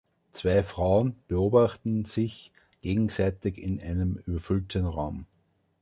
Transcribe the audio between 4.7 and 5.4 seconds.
Raum.